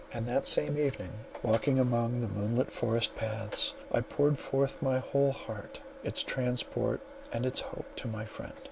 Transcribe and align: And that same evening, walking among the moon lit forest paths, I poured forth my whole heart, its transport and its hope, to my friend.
And 0.11 0.25
that 0.25 0.47
same 0.47 0.79
evening, 0.79 1.11
walking 1.43 1.77
among 1.77 2.21
the 2.21 2.27
moon 2.27 2.57
lit 2.57 2.71
forest 2.71 3.13
paths, 3.13 3.75
I 3.91 4.01
poured 4.01 4.39
forth 4.39 4.81
my 4.81 4.97
whole 4.97 5.31
heart, 5.31 5.79
its 6.03 6.23
transport 6.23 7.01
and 7.31 7.45
its 7.45 7.59
hope, 7.59 7.85
to 7.97 8.07
my 8.07 8.25
friend. 8.25 8.53